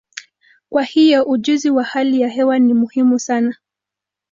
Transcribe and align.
Kwa 0.69 0.83
hiyo, 0.83 1.23
ujuzi 1.23 1.69
wa 1.69 1.83
hali 1.83 2.21
ya 2.21 2.29
hewa 2.29 2.59
ni 2.59 2.73
muhimu 2.73 3.19
sana. 3.19 3.55